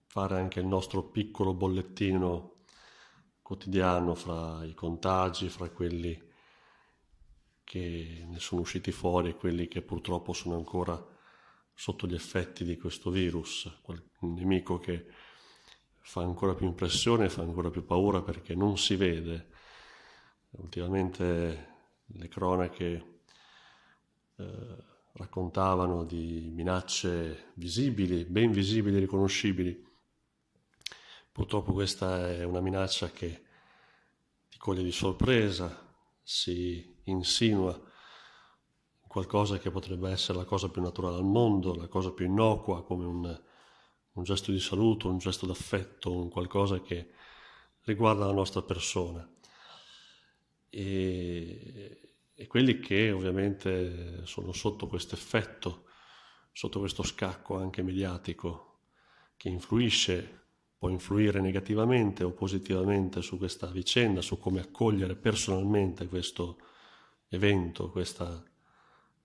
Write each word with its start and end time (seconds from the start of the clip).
fare 0.07 0.39
anche 0.39 0.61
il 0.61 0.67
nostro 0.67 1.03
piccolo 1.05 1.55
bollettino 1.55 2.65
quotidiano 3.43 4.15
fra 4.15 4.65
i 4.65 4.75
contagi, 4.75 5.49
fra 5.49 5.71
quelli 5.71 6.21
che 7.63 8.25
ne 8.27 8.39
sono 8.39 8.61
usciti 8.61 8.93
fuori 8.93 9.31
e 9.31 9.37
quelli 9.37 9.69
che 9.69 9.83
purtroppo 9.83 10.33
sono 10.33 10.57
ancora 10.57 11.15
sotto 11.75 12.07
gli 12.07 12.15
effetti 12.15 12.65
di 12.65 12.77
questo 12.77 13.11
virus, 13.11 13.71
un 14.21 14.33
nemico 14.33 14.79
che 14.79 15.07
fa 15.99 16.23
ancora 16.23 16.55
più 16.55 16.67
impressione, 16.67 17.29
fa 17.29 17.43
ancora 17.43 17.71
più 17.71 17.85
paura 17.85 18.23
perché 18.23 18.55
non 18.55 18.79
si 18.79 18.97
vede. 18.97 19.49
Ultimamente 20.51 21.75
le 22.07 22.29
cronache 22.29 23.21
eh, 24.37 24.77
raccontavano 25.13 26.05
di 26.05 26.51
minacce 26.53 27.53
visibili, 27.55 28.25
ben 28.25 28.53
visibili 28.53 28.97
e 28.97 29.01
riconoscibili. 29.01 29.86
Purtroppo 31.37 31.75
questa 31.75 32.31
è 32.31 32.45
una 32.45 32.63
minaccia 32.63 33.11
che 33.11 33.43
ti 34.49 34.57
coglie 34.57 34.83
di 34.83 34.91
sorpresa, 34.91 35.87
si 36.23 36.97
insinua 37.05 37.75
in 37.75 39.07
qualcosa 39.07 39.59
che 39.59 39.71
potrebbe 39.71 40.11
essere 40.11 40.39
la 40.39 40.47
cosa 40.47 40.71
più 40.71 40.81
naturale 40.81 41.17
al 41.17 41.25
mondo, 41.25 41.75
la 41.75 41.89
cosa 41.89 42.11
più 42.13 42.25
innocua, 42.25 42.87
come 42.87 43.05
un, 43.05 43.43
un 44.13 44.23
gesto 44.23 44.51
di 44.51 44.59
saluto, 44.59 45.11
un 45.11 45.19
gesto 45.19 45.45
d'affetto, 45.45 46.11
un 46.11 46.31
qualcosa 46.31 46.81
che 46.81 47.11
riguarda 47.83 48.25
la 48.25 48.33
nostra 48.33 48.63
persona. 48.63 49.31
E, 50.71 52.15
e 52.33 52.47
quelli 52.47 52.81
che 52.81 53.11
ovviamente 53.11 54.25
sono 54.25 54.53
sotto 54.53 54.87
questo 54.87 55.15
effetto, 55.15 55.85
sotto 56.51 56.79
questo 56.79 57.03
scacco 57.03 57.59
anche 57.59 57.83
mediatico 57.83 58.85
che 59.37 59.51
influisce, 59.51 60.45
può 60.87 60.89
influire 60.89 61.41
negativamente 61.41 62.23
o 62.23 62.31
positivamente 62.31 63.21
su 63.21 63.39
questa 63.39 63.67
vicenda, 63.67 64.21
su 64.23 64.39
come 64.39 64.61
accogliere 64.61 65.17
personalmente 65.17 66.07
questo 66.07 66.59
evento, 67.29 67.91
questa, 67.91 68.41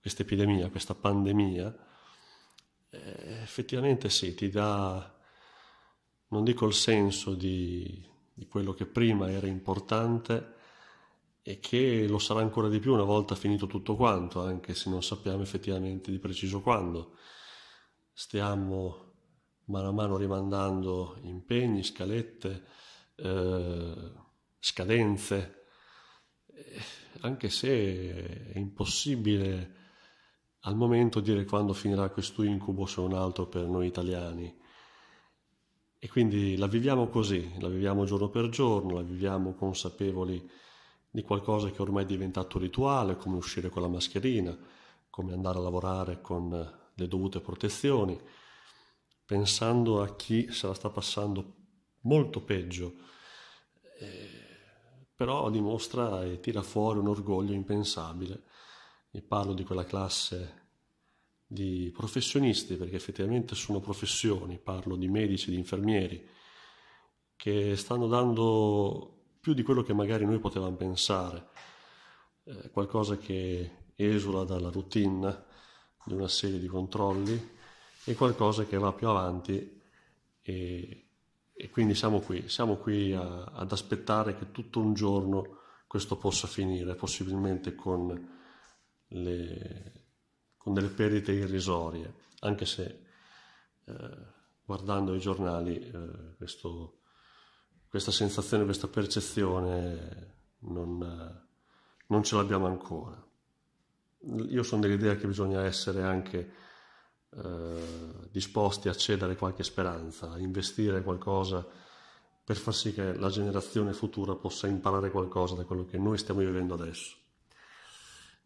epidemia, 0.02 0.70
questa 0.70 0.96
pandemia, 0.96 1.88
eh, 2.90 3.42
effettivamente 3.44 4.10
sì, 4.10 4.34
ti 4.34 4.50
dà, 4.50 5.16
non 6.30 6.44
dico 6.44 6.66
il 6.66 6.74
senso 6.74 7.36
di, 7.36 8.04
di 8.34 8.48
quello 8.48 8.74
che 8.74 8.88
prima 8.88 9.30
era 9.30 9.46
importante, 9.46 10.58
e 11.44 11.60
che 11.60 12.08
lo 12.08 12.20
sarà 12.20 12.40
ancora 12.42 12.70
di 12.70 12.80
più 12.80 12.94
una 12.94 13.04
volta 13.04 13.34
finito 13.34 13.66
tutto 13.66 13.96
quanto, 13.96 14.44
anche 14.44 14.76
se 14.76 14.92
non 14.92 15.02
sappiamo 15.02 15.42
effettivamente 15.42 16.12
di 16.12 16.20
preciso 16.20 16.62
quando. 16.62 17.18
Stiamo 18.14 19.11
mano 19.66 19.90
a 19.90 19.92
mano 19.92 20.18
rimandando 20.18 21.18
impegni, 21.22 21.84
scalette, 21.84 22.64
eh, 23.16 24.12
scadenze, 24.60 25.66
eh, 26.48 26.82
anche 27.22 27.50
se 27.50 28.54
è 28.54 28.58
impossibile 28.58 29.80
al 30.62 30.76
momento 30.76 31.20
dire 31.20 31.46
quando 31.46 31.74
finirà 31.74 32.10
questo 32.10 32.44
incubo 32.44 32.86
se 32.86 33.00
un 33.00 33.14
altro 33.14 33.48
per 33.48 33.66
noi 33.68 33.88
italiani. 33.88 34.60
E 36.04 36.08
quindi 36.10 36.58
la 36.58 36.68
viviamo 36.68 37.08
così, 37.08 37.60
la 37.60 37.68
viviamo 37.68 38.06
giorno 38.06 38.30
per 38.30 38.50
giorno, 38.50 38.96
la 38.96 39.04
viviamo 39.04 39.54
consapevoli 39.54 40.50
di 41.10 41.22
qualcosa 41.22 41.70
che 41.70 41.82
ormai 41.82 42.04
è 42.04 42.08
diventato 42.08 42.58
rituale, 42.58 43.18
come 43.18 43.36
uscire 43.36 43.70
con 43.70 43.82
la 43.82 43.88
mascherina, 43.88 44.58
come 45.10 45.34
andare 45.34 45.60
a 45.60 45.62
lavorare 45.62 46.22
con 46.22 46.50
le 46.94 47.08
dovute 47.08 47.40
protezioni, 47.40 48.20
pensando 49.32 50.02
a 50.02 50.14
chi 50.18 50.52
se 50.52 50.68
la 50.68 50.74
sta 50.74 50.90
passando 50.90 51.56
molto 52.02 52.42
peggio, 52.42 52.96
eh, 53.98 54.28
però 55.16 55.50
dimostra 55.50 56.26
e 56.26 56.42
tira 56.42 56.62
fuori 56.62 57.00
un 57.00 57.08
orgoglio 57.08 57.54
impensabile. 57.54 58.44
E 59.10 59.22
parlo 59.22 59.54
di 59.54 59.64
quella 59.64 59.86
classe 59.86 60.60
di 61.48 61.94
professionisti, 61.96 62.76
perché 62.76 62.98
effettivamente 62.98 63.56
sono 63.56 63.80
professioni, 63.80 64.60
parlo 64.60 64.98
di 64.98 65.08
medici, 65.08 65.50
di 65.50 65.56
infermieri, 65.56 66.28
che 67.38 67.78
stanno 67.78 68.08
dando 68.08 69.38
più 69.40 69.54
di 69.54 69.64
quello 69.64 69.82
che 69.82 69.94
magari 69.94 70.26
noi 70.26 70.40
potevamo 70.40 70.76
pensare, 70.76 71.48
eh, 72.44 72.70
qualcosa 72.70 73.16
che 73.16 73.94
esula 73.96 74.44
dalla 74.44 74.70
routine 74.70 75.46
di 76.04 76.16
una 76.16 76.28
serie 76.28 76.60
di 76.60 76.68
controlli 76.68 77.60
e 78.06 78.16
qualcosa 78.16 78.66
che 78.66 78.78
va 78.78 78.94
più 78.94 79.08
avanti 79.08 79.82
e, 80.42 81.08
e 81.54 81.70
quindi 81.70 81.94
siamo 81.96 82.20
qui, 82.20 82.50
siamo 82.50 82.78
qui 82.78 83.14
a, 83.14 83.44
ad 83.44 83.72
aspettare 83.72 84.36
che 84.36 84.52
tutto 84.52 84.80
un 84.80 84.94
giorno 84.94 85.60
questo 85.88 86.18
possa 86.18 86.48
finire, 86.48 86.96
possibilmente 86.96 87.76
con, 87.76 88.30
le, 89.08 90.06
con 90.58 90.74
delle 90.74 90.88
perdite 90.88 91.32
irrisorie, 91.34 92.14
anche 92.40 92.66
se 92.66 93.06
eh, 93.86 94.18
guardando 94.64 95.14
i 95.14 95.20
giornali 95.20 95.80
eh, 95.80 96.36
questo 96.38 97.02
questa 97.92 98.12
sensazione, 98.12 98.64
questa 98.64 98.88
percezione 98.88 100.36
non, 100.60 101.46
non 102.08 102.24
ce 102.24 102.36
l'abbiamo 102.38 102.66
ancora. 102.66 103.22
Io 104.48 104.64
sono 104.64 104.80
dell'idea 104.80 105.18
che 105.18 105.28
bisogna 105.28 105.66
essere 105.66 106.02
anche 106.02 106.54
eh, 107.34 108.30
disposti 108.30 108.90
a 108.90 108.94
cedere 108.94 109.36
qualche 109.36 109.64
speranza, 109.64 110.32
a 110.32 110.40
investire 110.40 111.02
qualcosa 111.02 111.66
per 112.44 112.58
far 112.58 112.74
sì 112.74 112.94
che 112.94 113.14
la 113.14 113.30
generazione 113.30 113.94
futura 113.94 114.36
possa 114.36 114.68
imparare 114.68 115.12
qualcosa 115.12 115.56
da 115.56 115.64
quello 115.64 115.86
che 115.86 115.98
noi 115.98 116.18
stiamo 116.18 116.42
vivendo 116.42 116.74
adesso. 116.74 117.16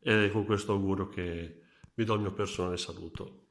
E 0.01 0.29
con 0.31 0.45
questo 0.45 0.73
augurio 0.73 1.07
che 1.07 1.61
vi 1.95 2.03
do 2.03 2.13
il 2.13 2.21
mio 2.21 2.33
personale 2.33 2.77
saluto. 2.77 3.43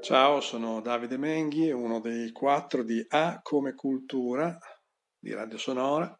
Ciao, 0.00 0.40
sono 0.40 0.80
Davide 0.80 1.18
Menghi, 1.18 1.70
uno 1.70 2.00
dei 2.00 2.32
quattro 2.32 2.82
di 2.82 3.04
A 3.10 3.40
come 3.42 3.74
cultura 3.74 4.58
di 5.18 5.32
Radio 5.34 5.58
Sonora. 5.58 6.19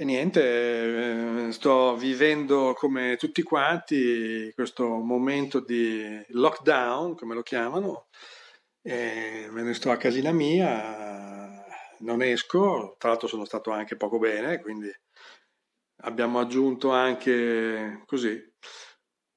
E 0.00 0.04
niente, 0.06 1.48
eh, 1.48 1.52
sto 1.52 1.94
vivendo 1.94 2.72
come 2.74 3.16
tutti 3.18 3.42
quanti 3.42 4.50
questo 4.54 4.86
momento 4.86 5.60
di 5.60 6.24
lockdown, 6.28 7.14
come 7.16 7.34
lo 7.34 7.42
chiamano. 7.42 8.06
Me 8.82 9.50
ne 9.50 9.74
sto 9.74 9.90
a 9.90 9.98
casina 9.98 10.32
mia, 10.32 11.62
non 11.98 12.22
esco, 12.22 12.96
tra 12.98 13.10
l'altro 13.10 13.28
sono 13.28 13.44
stato 13.44 13.72
anche 13.72 13.98
poco 13.98 14.18
bene, 14.18 14.62
quindi 14.62 14.90
abbiamo 16.04 16.40
aggiunto 16.40 16.92
anche 16.92 18.02
così 18.06 18.42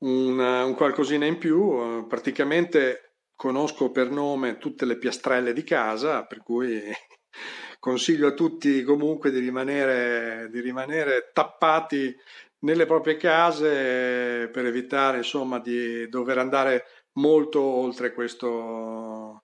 un, 0.05 0.39
un 0.39 0.73
qualcosina 0.75 1.25
in 1.25 1.39
più. 1.39 2.07
Praticamente 2.07 3.15
conosco 3.35 3.91
per 3.91 4.09
nome 4.09 4.59
tutte 4.59 4.85
le 4.85 4.97
piastrelle 4.97 5.51
di 5.51 5.65
casa, 5.65 6.25
per 6.25 6.41
cui 6.41 6.81
consiglio 7.79 8.27
a 8.27 8.33
tutti 8.33 8.83
comunque 8.83 9.31
di 9.31 9.39
rimanere, 9.39 10.49
di 10.51 10.59
rimanere 10.61 11.31
tappati 11.33 12.15
nelle 12.59 12.85
proprie 12.85 13.17
case 13.17 14.49
per 14.51 14.65
evitare 14.65 15.17
insomma 15.17 15.59
di 15.59 16.07
dover 16.07 16.37
andare 16.37 16.85
molto 17.13 17.61
oltre 17.61 18.13
questo, 18.13 19.41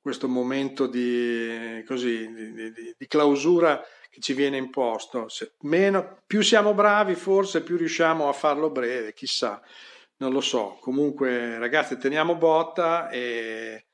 questo 0.00 0.28
momento 0.28 0.86
di, 0.86 1.82
così, 1.86 2.32
di, 2.32 2.52
di, 2.52 2.94
di, 2.96 3.06
clausura 3.06 3.82
che 4.10 4.20
ci 4.20 4.34
viene 4.34 4.56
imposto. 4.56 5.28
Se 5.28 5.54
meno, 5.62 6.20
più 6.26 6.42
siamo 6.42 6.74
bravi 6.74 7.14
forse 7.14 7.62
più 7.62 7.76
riusciamo 7.76 8.28
a 8.28 8.32
farlo 8.32 8.70
breve, 8.70 9.12
chissà, 9.12 9.60
non 10.18 10.32
lo 10.32 10.40
so. 10.40 10.78
Comunque 10.80 11.58
ragazzi 11.58 11.96
teniamo 11.96 12.36
botta 12.36 13.08
e, 13.08 13.86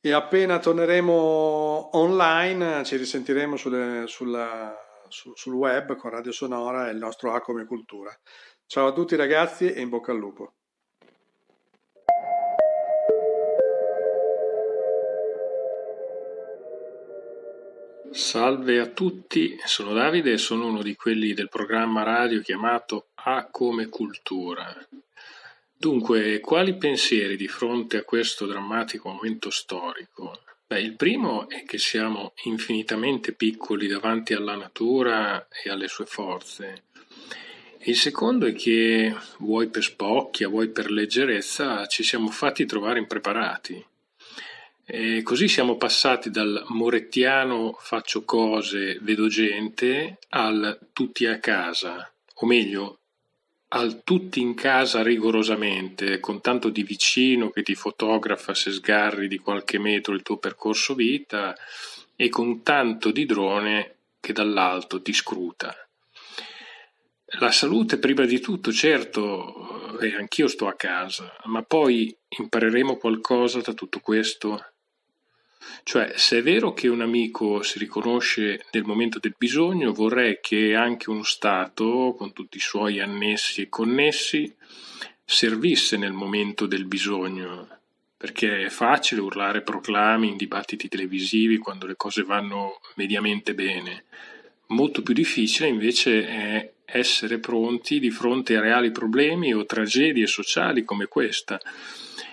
e 0.00 0.12
appena 0.12 0.58
torneremo 0.58 1.96
online 1.96 2.84
ci 2.84 2.96
risentiremo 2.96 3.56
sulle, 3.56 4.04
sulla 4.06 4.74
su, 5.08 5.32
sul 5.34 5.54
web 5.54 5.96
con 5.96 6.10
Radio 6.10 6.32
Sonora 6.32 6.88
e 6.88 6.92
il 6.92 6.98
nostro 6.98 7.32
A 7.32 7.40
come 7.40 7.64
cultura. 7.64 8.16
Ciao 8.66 8.88
a 8.88 8.92
tutti 8.92 9.16
ragazzi 9.16 9.72
e 9.72 9.80
in 9.80 9.88
bocca 9.88 10.12
al 10.12 10.18
lupo. 10.18 10.52
Salve 18.10 18.80
a 18.80 18.86
tutti, 18.86 19.56
sono 19.64 19.92
Davide 19.92 20.32
e 20.32 20.38
sono 20.38 20.66
uno 20.66 20.82
di 20.82 20.96
quelli 20.96 21.34
del 21.34 21.48
programma 21.48 22.02
radio 22.02 22.40
chiamato 22.40 23.08
A 23.14 23.48
come 23.50 23.88
cultura. 23.88 24.74
Dunque, 25.80 26.40
quali 26.40 26.76
pensieri 26.76 27.36
di 27.36 27.46
fronte 27.46 27.98
a 27.98 28.02
questo 28.02 28.46
drammatico 28.46 29.10
momento 29.10 29.48
storico? 29.48 30.42
Beh, 30.66 30.80
il 30.80 30.96
primo 30.96 31.48
è 31.48 31.62
che 31.62 31.78
siamo 31.78 32.32
infinitamente 32.46 33.32
piccoli 33.32 33.86
davanti 33.86 34.34
alla 34.34 34.56
natura 34.56 35.46
e 35.46 35.70
alle 35.70 35.86
sue 35.86 36.04
forze. 36.04 36.82
Il 37.82 37.94
secondo 37.94 38.46
è 38.46 38.54
che, 38.54 39.14
vuoi 39.38 39.68
per 39.68 39.84
spocchia, 39.84 40.48
vuoi 40.48 40.68
per 40.70 40.90
leggerezza, 40.90 41.86
ci 41.86 42.02
siamo 42.02 42.26
fatti 42.26 42.66
trovare 42.66 42.98
impreparati. 42.98 43.86
E 44.84 45.22
così 45.22 45.46
siamo 45.46 45.76
passati 45.76 46.28
dal 46.30 46.64
morettiano 46.70 47.76
faccio 47.78 48.24
cose, 48.24 48.98
vedo 49.00 49.28
gente, 49.28 50.18
al 50.30 50.76
tutti 50.92 51.24
a 51.26 51.38
casa, 51.38 52.12
o 52.34 52.46
meglio, 52.46 52.98
al 53.68 54.02
tutti 54.02 54.40
in 54.40 54.54
casa 54.54 55.02
rigorosamente, 55.02 56.20
con 56.20 56.40
tanto 56.40 56.70
di 56.70 56.82
vicino 56.82 57.50
che 57.50 57.62
ti 57.62 57.74
fotografa 57.74 58.54
se 58.54 58.70
sgarri 58.70 59.28
di 59.28 59.38
qualche 59.38 59.78
metro 59.78 60.14
il 60.14 60.22
tuo 60.22 60.38
percorso 60.38 60.94
vita 60.94 61.54
e 62.16 62.28
con 62.28 62.62
tanto 62.62 63.10
di 63.10 63.26
drone 63.26 63.96
che 64.20 64.32
dall'alto 64.32 65.02
ti 65.02 65.12
scruta. 65.12 65.74
La 67.40 67.50
salute 67.50 67.98
prima 67.98 68.24
di 68.24 68.40
tutto, 68.40 68.72
certo, 68.72 69.98
e 69.98 70.14
anch'io 70.14 70.48
sto 70.48 70.66
a 70.66 70.74
casa, 70.74 71.36
ma 71.44 71.62
poi 71.62 72.16
impareremo 72.26 72.96
qualcosa 72.96 73.60
da 73.60 73.74
tutto 73.74 74.00
questo? 74.00 74.64
Cioè, 75.82 76.12
se 76.16 76.38
è 76.38 76.42
vero 76.42 76.72
che 76.72 76.88
un 76.88 77.00
amico 77.00 77.62
si 77.62 77.78
riconosce 77.78 78.66
nel 78.72 78.84
momento 78.84 79.18
del 79.18 79.34
bisogno, 79.36 79.92
vorrei 79.92 80.38
che 80.40 80.74
anche 80.74 81.10
uno 81.10 81.22
Stato, 81.22 82.14
con 82.16 82.32
tutti 82.32 82.58
i 82.58 82.60
suoi 82.60 83.00
annessi 83.00 83.62
e 83.62 83.68
connessi, 83.68 84.54
servisse 85.24 85.96
nel 85.96 86.12
momento 86.12 86.66
del 86.66 86.86
bisogno, 86.86 87.68
perché 88.16 88.64
è 88.64 88.68
facile 88.68 89.20
urlare 89.20 89.62
proclami 89.62 90.28
in 90.28 90.36
dibattiti 90.36 90.88
televisivi 90.88 91.58
quando 91.58 91.86
le 91.86 91.96
cose 91.96 92.22
vanno 92.22 92.80
mediamente 92.96 93.54
bene. 93.54 94.04
Molto 94.68 95.02
più 95.02 95.14
difficile 95.14 95.68
invece 95.68 96.26
è 96.26 96.72
essere 96.84 97.38
pronti 97.38 98.00
di 98.00 98.10
fronte 98.10 98.56
a 98.56 98.60
reali 98.60 98.90
problemi 98.90 99.52
o 99.52 99.66
tragedie 99.66 100.26
sociali 100.26 100.84
come 100.84 101.06
questa. 101.06 101.60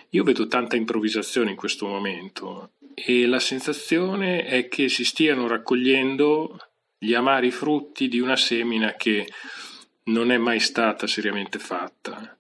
Io 0.10 0.24
vedo 0.24 0.48
tanta 0.48 0.78
improvvisazione 0.78 1.52
in 1.52 1.58
questo 1.58 1.88
momento 1.88 2.72
e 2.96 3.28
la 3.28 3.40
sensazione 3.40 4.46
è 4.46 4.70
che 4.70 4.88
si 4.88 5.04
stiano 5.04 5.48
raccogliendo 5.48 6.58
gli 6.98 7.14
amari 7.14 7.52
frutti 7.52 8.08
di 8.08 8.22
una 8.22 8.38
semina 8.38 8.94
che 8.94 9.28
non 10.06 10.32
è 10.32 10.38
mai 10.38 10.62
stata 10.62 11.06
seriamente 11.06 11.60
fatta. 11.60 12.38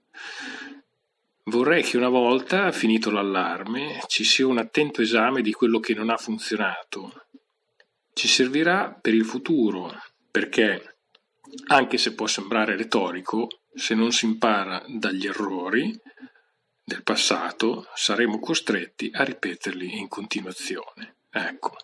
Vorrei 1.43 1.83
che 1.83 1.97
una 1.97 2.09
volta, 2.09 2.71
finito 2.71 3.11
l'allarme, 3.11 4.01
ci 4.07 4.23
sia 4.23 4.47
un 4.47 4.57
attento 4.57 5.01
esame 5.01 5.41
di 5.41 5.51
quello 5.51 5.79
che 5.79 5.93
non 5.93 6.09
ha 6.09 6.17
funzionato. 6.17 7.25
Ci 8.13 8.27
servirà 8.27 8.97
per 8.99 9.13
il 9.13 9.25
futuro, 9.25 9.93
perché, 10.31 10.95
anche 11.67 11.97
se 11.97 12.15
può 12.15 12.27
sembrare 12.27 12.77
retorico, 12.77 13.49
se 13.73 13.93
non 13.93 14.11
si 14.13 14.25
impara 14.25 14.83
dagli 14.87 15.27
errori, 15.27 15.93
del 16.85 17.01
passato 17.01 17.87
saremo 17.95 18.39
costretti 18.39 19.09
a 19.11 19.23
ripeterli 19.23 19.97
in 19.97 20.07
continuazione. 20.07 21.15
Ecco, 21.31 21.75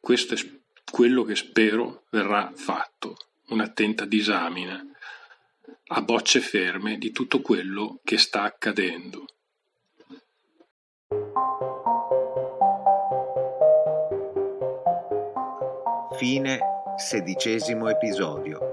questo 0.00 0.34
è 0.34 0.38
quello 0.90 1.24
che 1.24 1.36
spero 1.36 2.04
verrà 2.08 2.50
fatto, 2.54 3.16
un'attenta 3.48 4.06
disamina 4.06 4.82
a 5.92 6.02
bocce 6.02 6.40
ferme 6.40 6.96
di 6.96 7.10
tutto 7.12 7.40
quello 7.42 8.00
che 8.02 8.16
sta 8.16 8.42
accadendo. 8.42 9.26
Fine 16.16 16.60
sedicesimo 16.96 17.88
episodio. 17.88 18.69